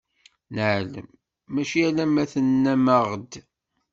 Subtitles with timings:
[0.55, 1.07] Neɛlem,
[1.53, 3.31] mačči alamma tennam-aɣ-d.